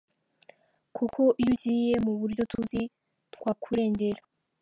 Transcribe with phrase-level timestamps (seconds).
[0.95, 4.21] Kuko iyo ugiye mu buryo tuzi…twakurengera.